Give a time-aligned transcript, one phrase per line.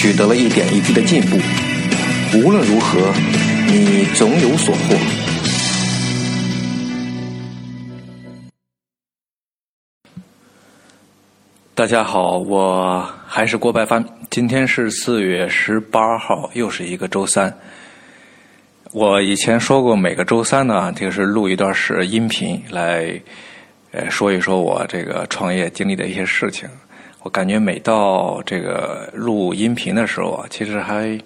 [0.00, 1.36] 取得了一点一滴的进步，
[2.38, 3.12] 无论如何，
[3.66, 4.96] 你总有所获。
[11.74, 14.02] 大家好，我还是郭白帆。
[14.30, 17.54] 今天是四月十八号，又是一个周三。
[18.92, 23.20] 我以前说过，每个周三呢，就是录一段是音频来，
[23.90, 26.66] 呃，说一说我这个创业经历的一些事情。
[27.22, 31.20] 我感觉每到这个录音频的时候啊，其实还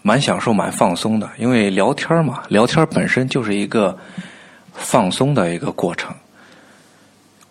[0.00, 1.28] 蛮享受、蛮放松的。
[1.38, 3.98] 因为聊天嘛，聊天本身就是一个
[4.72, 6.14] 放松的一个过程。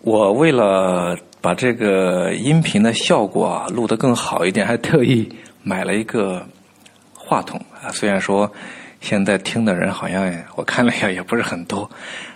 [0.00, 5.30] 我为了把这个音频的效果啊录得更好一点，还特意
[5.62, 6.42] 买了一个
[7.12, 7.92] 话筒啊。
[7.92, 8.50] 虽然说
[9.02, 11.88] 现在听的人好像我看了一下也不是很多，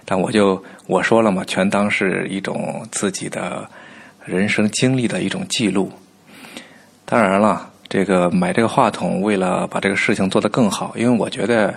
[0.05, 3.67] 但我就我说了嘛，全当是一种自己的。
[4.25, 5.91] 人生经历的一种记录。
[7.05, 11.75] 当然了，这个买这个话筒，为了把这个事情做得更好，因为我觉得，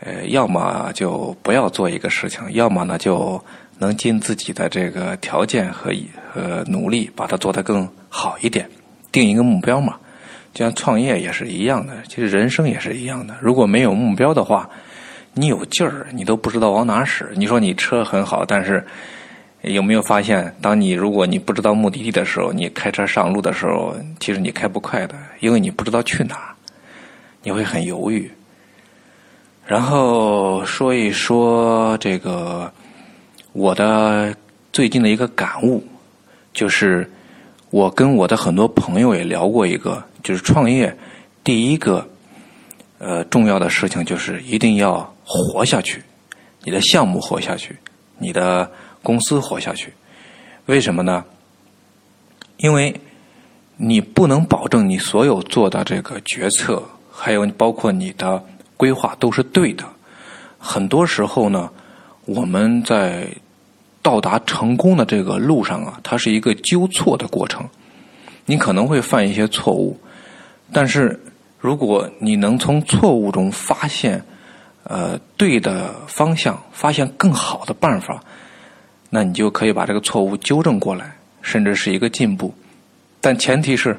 [0.00, 3.42] 呃，要么就不要做一个事情，要么呢就
[3.78, 5.90] 能尽自己的这个条件和
[6.30, 8.68] 和努力，把它做得更好一点，
[9.10, 9.96] 定一个目标嘛。
[10.52, 13.34] 就像创业也是一样的，其实人生也是一样的。
[13.40, 14.68] 如果没有目标的话，
[15.32, 17.30] 你有劲儿，你都不知道往哪使。
[17.36, 18.84] 你说你车很好，但是。
[19.62, 26.54] 有没有发现，当你如果你不知道目的地的时候，你开车上路的时候，其实你开不快的，因为你不知道去哪，
[27.42, 28.30] 你会很犹豫。
[29.66, 32.72] 然后说一说这个
[33.52, 34.32] 我的
[34.72, 35.84] 最近的一个感悟，
[36.52, 37.10] 就是
[37.70, 40.96] 我跟我的很多朋友也聊过一个，就是创业
[41.42, 42.08] 第一个
[42.98, 46.00] 呃重要的事情就是一定要活下去，
[46.62, 47.76] 你的项目活下去，
[48.18, 48.70] 你的。
[49.08, 49.90] 公司活下去，
[50.66, 51.24] 为什么呢？
[52.58, 52.94] 因为
[53.78, 58.44] 你不能保证你所有做的这个决策，还有包括你的
[58.76, 59.82] 规划都是对的。
[60.58, 61.70] 很多时候呢，
[62.26, 63.26] 我们在
[64.02, 67.66] 到达成功的这个路上啊，它是一个纠错的过程。
[68.44, 69.98] 你可能会犯一些错误，
[70.70, 71.18] 但是
[71.58, 74.22] 如果你能从错误中发现
[74.84, 78.22] 呃对的方向，发现更好的办法。
[79.10, 82.52] 那你就可以把这个错误纠正过来，甚至是一个进步，
[83.22, 83.98] 但前提是，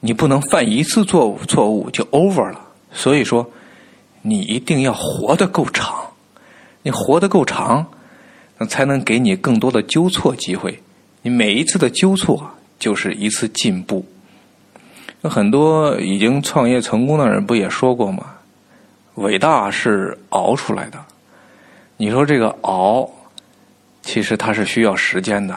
[0.00, 2.60] 你不能犯一次错误错误就 over 了。
[2.92, 3.48] 所以说，
[4.22, 5.94] 你一定要活得够长，
[6.82, 7.86] 你活得够长，
[8.58, 10.82] 那才能给你更多的纠错机会。
[11.22, 14.04] 你每一次的纠错就是一次进步。
[15.20, 18.34] 那很多已经创业成功的人不也说过吗？
[19.14, 20.98] 伟大是熬出来的。
[21.96, 23.08] 你说这个熬。
[24.02, 25.56] 其实它是需要时间的，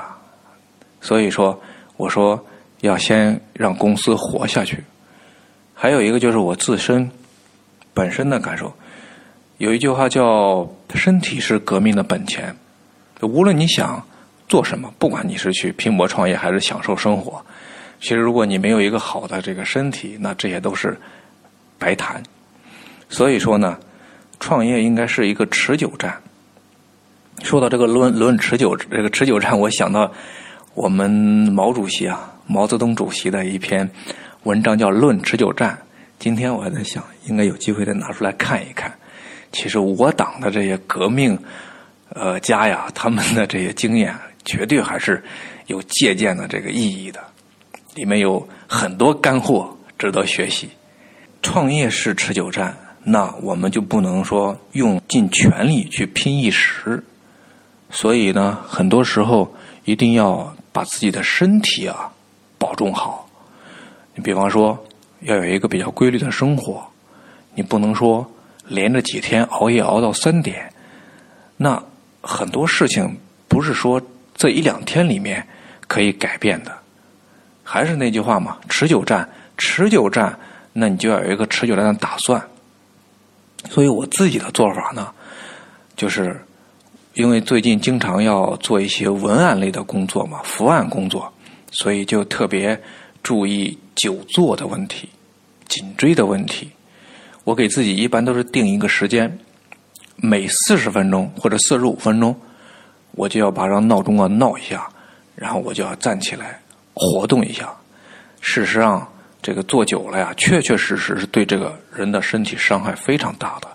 [1.01, 1.59] 所以说
[1.97, 2.45] 我说
[2.81, 4.83] 要先让公司活下去。
[5.73, 7.09] 还有一个就是我自身
[7.93, 8.73] 本身的感受，
[9.57, 12.55] 有一句话叫“身体是革命的本钱”。
[13.21, 14.05] 无论你想
[14.47, 17.43] 做什么，不管你是去拼搏创业还是享受生活，
[17.99, 20.97] 其实如果你没有一个好的这个身体，那这些都是
[21.79, 22.21] 白谈。
[23.09, 23.77] 所以说呢，
[24.39, 26.21] 创业应该是一个持久战。
[27.41, 30.11] 说到这个论论持久这个持久战，我想到
[30.73, 33.89] 我们毛主席啊，毛泽东主席的一篇
[34.43, 35.71] 文章叫《论持久战》。
[36.19, 38.93] 今天我还在想，应该有机会再拿出来看一看。
[39.51, 41.37] 其实我党的这些革命
[42.09, 45.21] 呃家呀，他们的这些经验，绝对还是
[45.67, 47.19] 有借鉴的这个意义的。
[47.95, 50.69] 里面有很多干货值得学习。
[51.41, 57.03] 创业是持久战，那我们就不能说用尽全力去拼一时。
[57.95, 59.53] 所以呢，很多时候
[59.85, 62.11] 一定要把自己的身体啊
[62.57, 63.29] 保重好。
[64.15, 64.83] 你比方说，
[65.21, 66.83] 要有一个比较规律的生活，
[67.53, 68.25] 你不能说
[68.67, 70.73] 连着几天熬夜熬到三点。
[71.55, 71.81] 那
[72.21, 73.15] 很多事情
[73.47, 74.01] 不是说
[74.35, 75.47] 这一两天里面
[75.87, 76.75] 可以改变的。
[77.63, 80.37] 还是那句话嘛，持久战，持久战，
[80.73, 82.41] 那你就要有一个持久战的打算。
[83.69, 85.13] 所以我自己的做法呢，
[85.95, 86.43] 就是。
[87.13, 91.31] 因为最近经常要做一些文案类的工作嘛，伏案工作，
[91.71, 92.81] 所以就特别
[93.21, 95.07] 注意久坐的问题。
[95.67, 96.69] 颈椎的问题，
[97.43, 99.39] 我给自己一般都是定一个时间，
[100.15, 102.35] 每四十分钟或者四十五分钟，
[103.11, 104.87] 我就要把让闹钟啊闹一下，
[105.35, 106.59] 然后我就要站起来
[106.93, 107.71] 活动一下。
[108.41, 109.07] 事实上，
[109.41, 113.67] 这个坐久了呀，确确实实是对这个人的身体伤害非常大的，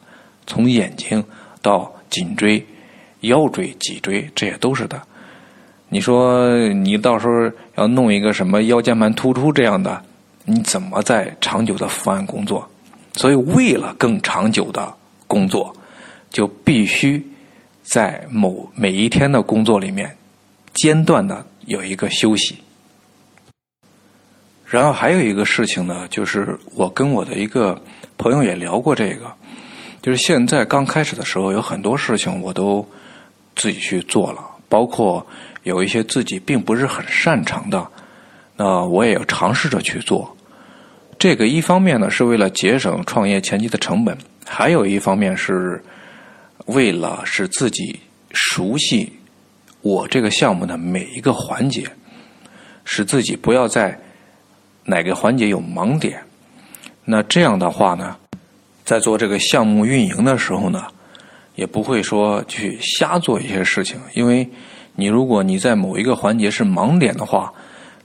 [0.47, 1.25] 从眼睛
[1.63, 2.65] 到颈椎、
[3.21, 5.01] 腰椎、脊椎，这些都是的。
[5.89, 10.03] 你说你到时候要弄一个什么腰间盘突出这样的，
[10.45, 12.69] 你怎么在长久的伏案工作？
[13.15, 14.95] 所以，为了更长久的
[15.27, 15.75] 工作，
[16.31, 17.27] 就必须
[17.83, 20.17] 在某每一天的工作里面
[20.75, 22.59] 间断的有一个休息。
[24.67, 27.81] 然后还有一个事情呢，就是我跟我的一个
[28.19, 29.33] 朋友也聊过这个，
[30.03, 32.87] 就是现在刚开始的时候，有很多事情我都
[33.59, 35.27] 自己去做了，包括
[35.65, 37.87] 有一些自己并不是很擅长的，
[38.57, 40.35] 那我也要尝试着去做。
[41.19, 44.17] 这个一方面呢是为了节省创业前期的成本，
[44.47, 45.85] 还有一方面是
[46.65, 48.01] 为了使自己
[48.33, 49.13] 熟悉
[49.83, 51.87] 我这个项目的每一个环节，
[52.85, 53.99] 使自己不要在。
[54.91, 56.19] 哪个环节有盲点？
[57.05, 58.17] 那这样的话呢，
[58.87, 60.87] 在做这个项目运营的时候呢，
[61.59, 64.01] 也不会说去瞎做一些事情。
[64.15, 64.49] 因为
[64.95, 67.53] 你如果你在某一个环节是盲点的话，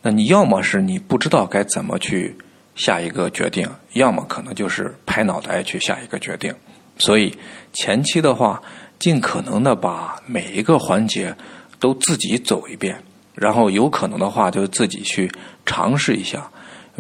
[0.01, 2.35] 那你要么是你不知道该怎么去
[2.73, 6.51] 下一个决定，要么可能就是拍脑袋去下一个决定。
[6.97, 7.38] 所以
[7.71, 8.59] 前期的话，
[8.97, 11.35] 尽可能的把每一个环节
[11.79, 13.03] 都自己走一遍，
[13.35, 15.31] 然后有可能的话就自己去
[15.63, 16.50] 尝试一下。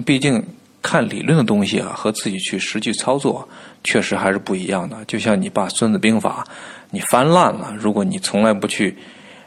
[0.05, 0.43] 毕竟
[0.83, 3.47] 看理论的东西啊，和自己去实际操作
[3.83, 5.03] 确实还是不一样的。
[5.05, 6.45] 就像你把《孙子兵法》
[6.91, 8.95] 你翻烂了，如果你从来不去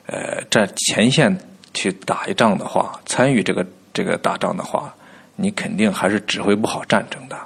[0.06, 1.38] 呃在前线
[1.74, 4.92] 去打一仗的话，参与这个这个打仗的话，
[5.36, 7.36] 你肯定还是指挥不好战争的。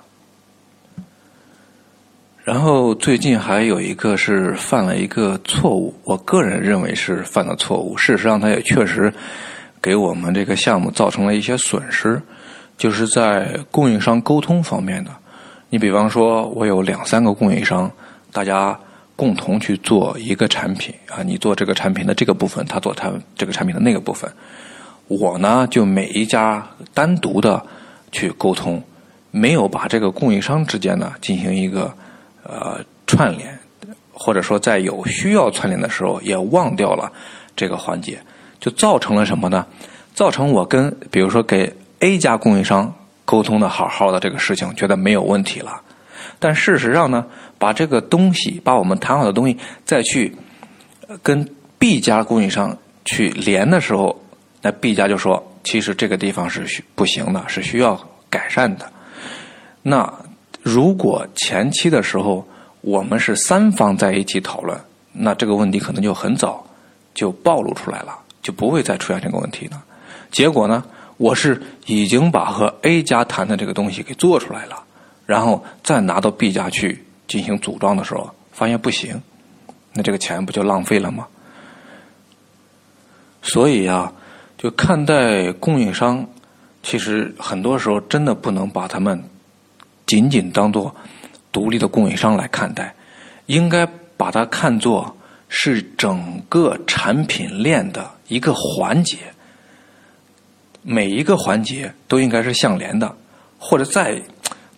[2.43, 7.97] 然后最近还有一个是犯了一个错误，我个人认为是犯了错误。
[7.97, 9.13] 事实上，他也确实
[9.83, 12.21] 给我们这个项目造成了一些损失。
[12.81, 15.11] 就是在供应商沟通方面的，
[15.69, 17.91] 你比方说，我有两三个供应商，
[18.33, 18.81] 大家
[19.15, 24.33] 共同去做一个产品啊，你做这个产品的这个部分，他做他这个产品的那个部分，
[25.09, 27.63] 我呢就每一家单独的
[28.13, 28.83] 去沟通，
[29.31, 31.93] 没有把这个供应商之间呢进行一个
[32.43, 33.59] 呃串联，
[34.11, 37.13] 或者说在有需要串联的时候也忘掉了
[37.55, 38.19] 这个环节，
[38.59, 39.67] 就造成了什么呢？
[40.15, 42.93] 造成我跟比如说给 A 家供应商
[43.25, 45.81] 沟通的好好的这个事情，觉得没有问题了。
[46.39, 47.25] 但事实上呢，
[47.59, 50.35] 把这个东西，把我们谈好的东西，再去
[51.23, 51.47] 跟
[51.79, 54.19] B 家供应商去连的时候，
[54.63, 58.01] 那 B 家就说，其实这个地方是不行的，是需要
[58.31, 58.91] 改善的。
[59.83, 60.11] 那
[60.63, 62.47] 如果前期的时候
[62.81, 64.79] 我们是三方在一起讨论，
[65.13, 66.65] 那这个问题可能就很早
[67.13, 69.83] 就暴露出来了，就不会再出现这个问题了。
[70.31, 70.83] 结果呢？
[71.21, 74.83] 我是已经把和 A 家谈的这个东西给做出来了，
[75.27, 79.21] 然后再拿到 B 家去进行组装的时候，发现不行，
[79.93, 81.27] 那这个钱不就浪费了吗？
[83.43, 84.15] 所以啊，
[84.57, 86.27] 就看待供应商，
[86.83, 89.23] 其实很多时候真的不能把他们
[90.07, 90.97] 仅仅当做
[91.53, 92.95] 独立的供应商来看待，
[93.45, 93.87] 应该
[94.17, 95.15] 把它看作
[95.51, 99.19] 是整个产品链的一个环节。
[100.83, 103.15] 每一个环节都应该是相连的，
[103.59, 104.21] 或者再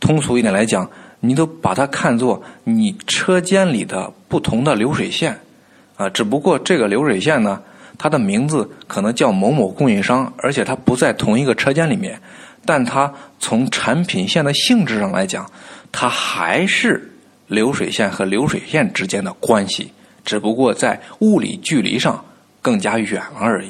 [0.00, 0.88] 通俗一点来讲，
[1.20, 5.38] 你都把它看作你车间里的不同的流水线
[5.96, 6.08] 啊。
[6.10, 7.62] 只不过这个流水线呢，
[7.96, 12.20] 它的名字可能叫某某供应商，而且它不在同一个车间里面，
[12.64, 15.48] 但它从产品线的性质上来讲，
[15.92, 17.12] 它还是
[17.46, 19.92] 流水线和流水线之间的关系，
[20.24, 22.24] 只不过在物理距离上
[22.60, 23.68] 更加远了而已。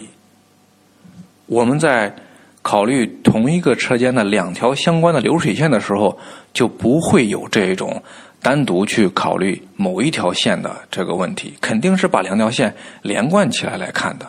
[1.47, 2.15] 我们在
[2.63, 6.17] 考虑同一个车间的两条相关的流水线的时候，
[6.55, 8.01] 就不会有这种
[8.41, 14.27] 单独去考虑某一条线的这个问题，肯定是把两条线连贯起来来看的。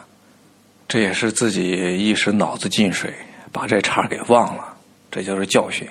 [0.87, 3.13] 这也是自己一时脑子进水，
[3.51, 4.73] 把这茬给忘了，
[5.11, 5.87] 这就是教训。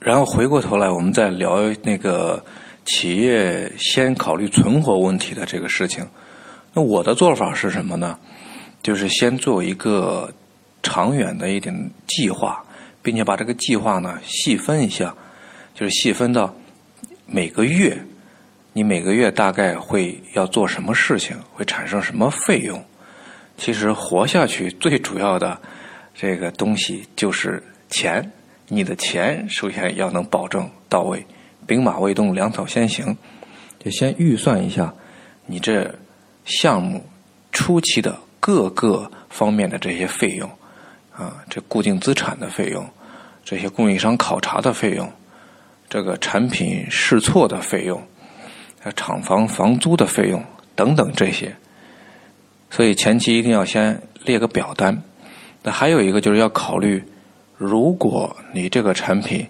[0.00, 2.42] 然后回过头来，我们再聊那个
[2.84, 6.06] 企业先考虑存活问题的这个事情。
[6.72, 8.18] 那我的做法是什么呢？
[8.82, 10.32] 就是先做一个
[10.86, 11.74] 长远的一点
[12.06, 12.64] 计划，
[13.02, 15.12] 并且把这个计划呢细分一下，
[15.74, 16.54] 就是细分到
[17.26, 17.98] 每个月，
[18.72, 22.80] 你每个月大概会要做什么事情，会产生什么费用。
[23.56, 25.60] 其实活下去最主要的
[26.14, 28.30] 这个东西就是钱，
[28.68, 31.26] 你的钱首先要能保证到位，
[31.66, 33.16] 兵马未动，粮草先行，
[33.82, 34.94] 就先预算一下
[35.46, 35.92] 你这
[36.44, 37.04] 项目
[37.50, 40.48] 初期的各个方面的这些费用
[41.16, 42.86] 啊，这固定资产的费用，
[43.44, 45.10] 这些供应商考察的费用，
[45.88, 48.02] 这个产品试错的费用，
[48.94, 50.44] 厂房房租的费用
[50.74, 51.56] 等等这些，
[52.70, 55.02] 所以前期一定要先列个表单。
[55.62, 57.02] 那还有一个就是要考虑。
[57.58, 59.48] 如果你这个产品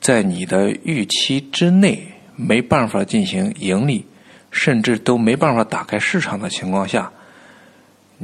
[0.00, 2.00] 在你的预期之内
[2.36, 4.06] 没办法进行盈利，
[4.52, 7.10] 甚至都没办法打开市场的情况下，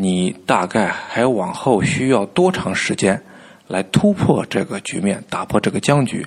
[0.00, 3.20] 你大概还往后需要多长时间
[3.66, 6.24] 来突破这个局面，打破这个僵局？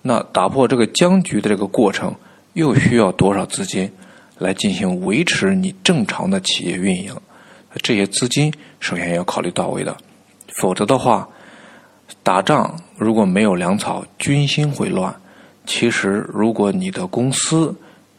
[0.00, 2.14] 那打破这个僵局的这个过程，
[2.52, 3.90] 又需要多少资金
[4.38, 7.12] 来进行维持你正常的企业运营？
[7.82, 9.96] 这些资金首先要考虑到位的，
[10.46, 11.28] 否则的话。
[12.22, 15.14] 打仗如果没有粮草，军心会乱。
[15.64, 17.74] 其实，如果你的公司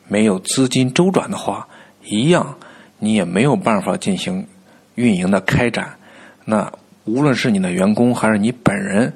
[0.08, 1.68] 没有资金周转的话，
[2.04, 2.58] 一样
[3.00, 4.46] 你也没有办法进行
[4.96, 5.98] 运营的开展。
[6.46, 6.72] 那
[7.06, 9.14] 无论是你的员工还是你本人，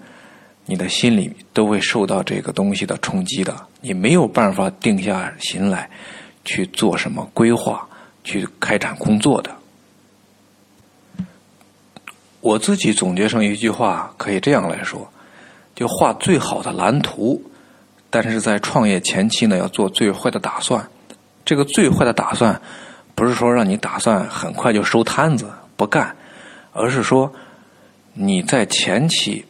[0.65, 3.55] 你的心里都会受到这个东西的冲击的。
[3.81, 5.89] 你没有办法定下心来
[6.43, 7.87] 去做什么规划，
[8.23, 9.51] 去开展工作的。
[12.41, 15.07] 我自己总结成一句话，可以这样来说：
[15.75, 17.41] 就画最好的蓝图，
[18.09, 20.87] 但是在创业前期呢，要做最坏的打算。
[21.43, 22.59] 这个最坏的打算，
[23.13, 26.15] 不是说让你打算很快就收摊子不干，
[26.73, 27.33] 而是说
[28.13, 29.45] 你在前期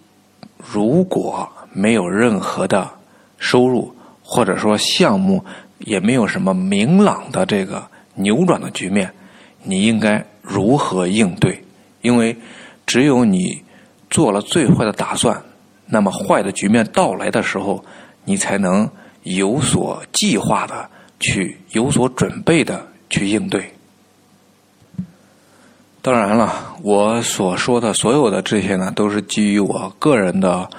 [0.57, 2.89] 如果没有任何的
[3.37, 5.43] 收入，或者说项目
[5.79, 9.13] 也没有什么明朗的这个扭转的局面，
[9.63, 11.63] 你应该如何应对？
[12.01, 12.35] 因为
[12.85, 13.63] 只有你
[14.09, 15.43] 做了最坏的打算，
[15.85, 17.83] 那么坏的局面到来的时候，
[18.23, 18.89] 你才能
[19.23, 20.89] 有所计划的
[21.19, 23.74] 去有所准备的去应对。
[26.05, 30.69] 当然了，我所说的所有的这些呢，都是基于我个人的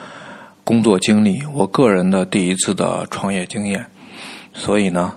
[0.63, 3.85] 工作经历，我个人的第一次的创业经验。
[4.55, 5.13] 所以呢，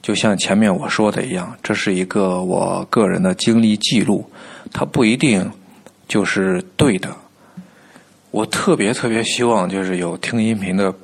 [0.00, 4.30] 就像前面我说的一样，这是一个我个人的经历记录，
[4.72, 5.50] 它不一定。
[6.06, 7.10] 就是对的，
[8.30, 10.94] 我特别特别希望，就是有听音频的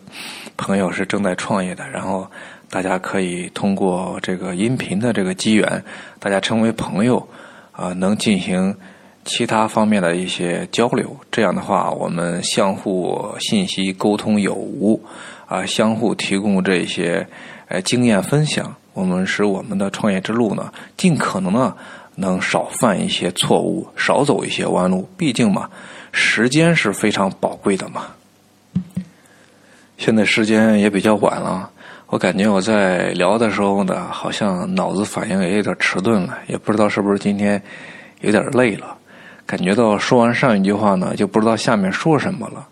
[0.56, 2.30] 朋友是正在创业的，然后
[2.70, 5.84] 大家可以通过这个音频的这个机缘，
[6.20, 7.28] 大家成为朋友，
[7.76, 8.76] 啊，能进行
[9.24, 11.16] 其他方面的一些交流。
[11.30, 15.00] 这样的话，我们相互信息沟通有无，
[15.46, 17.26] 啊，相互提供这些
[17.68, 21.76] 呃经验分享，我们使我们的创业之路呢，尽可能的。
[22.16, 25.08] 能少犯一些错误，少走一些弯路。
[25.16, 25.68] 毕竟嘛，
[26.12, 28.06] 时间是非常宝贵的嘛。
[29.98, 31.68] 现在时间也比较晚了，
[32.14, 37.60] 我感觉我在聊的时候呢，好像脑子反应也有点迟钝了，也不知道是不是今天
[38.20, 38.96] 有点累了。
[39.44, 42.68] 感觉到说完上一句话呢，就不知道下面说什么了。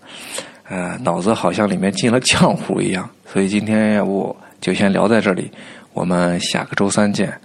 [0.69, 3.11] 呃，脑子好像里面进了浆糊一样。
[3.27, 5.51] 所以今天要不就先聊在这里，
[5.93, 7.37] 我们下个周三见。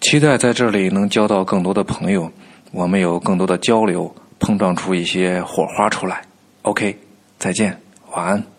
[0.00, 2.28] 期待在这里能交到更多的朋友，
[2.72, 6.22] 我们有更多的交流，碰撞出一些火花出来。
[6.62, 6.98] OK，
[7.38, 7.78] 再见，
[8.16, 8.51] 晚安。